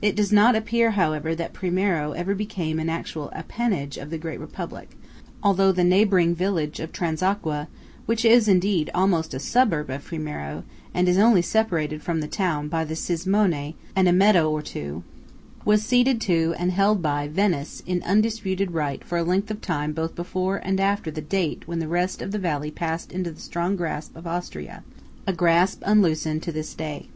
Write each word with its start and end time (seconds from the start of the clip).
It 0.00 0.14
does 0.14 0.30
not 0.30 0.54
appear, 0.54 0.92
however, 0.92 1.34
that 1.34 1.52
Primiero 1.52 2.12
ever 2.12 2.32
became 2.32 2.78
an 2.78 2.88
actual 2.88 3.28
appanage 3.34 3.96
of 3.98 4.08
the 4.10 4.16
great 4.16 4.38
Republic, 4.38 4.90
although 5.42 5.72
the 5.72 5.82
neighbouring 5.82 6.32
village 6.32 6.78
of 6.78 6.92
Transacqua 6.92 7.66
(which 8.06 8.24
is 8.24 8.46
indeed 8.46 8.88
almost 8.94 9.34
a 9.34 9.40
suburb 9.40 9.90
of 9.90 10.04
Primiero, 10.04 10.62
and 10.94 11.08
is 11.08 11.18
only 11.18 11.42
separated 11.42 12.04
from 12.04 12.20
the 12.20 12.28
town 12.28 12.68
by 12.68 12.84
the 12.84 12.94
Cismone 12.94 13.74
and 13.96 14.06
a 14.06 14.12
meadow 14.12 14.48
or 14.48 14.62
two) 14.62 15.02
was 15.64 15.84
ceded 15.84 16.20
to, 16.20 16.54
and 16.56 16.70
held 16.70 17.02
by, 17.02 17.26
Venice 17.26 17.82
in 17.84 18.00
undisputed 18.04 18.70
right 18.70 19.02
for 19.02 19.18
a 19.18 19.24
length 19.24 19.50
of 19.50 19.60
time 19.60 19.92
both 19.92 20.14
before 20.14 20.58
and 20.58 20.78
after 20.78 21.10
the 21.10 21.20
date 21.20 21.66
when 21.66 21.80
the 21.80 21.88
rest 21.88 22.22
of 22.22 22.30
the 22.30 22.38
valley 22.38 22.70
passed 22.70 23.10
into 23.10 23.32
the 23.32 23.40
strong 23.40 23.74
grasp 23.74 24.16
of 24.16 24.24
Austria–a 24.24 25.32
grasp 25.32 25.82
unloosened 25.84 26.44
to 26.44 26.52
this 26.52 26.74
day. 26.74 27.08